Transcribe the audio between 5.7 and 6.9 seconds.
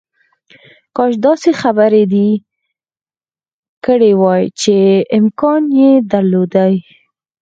یې درلودای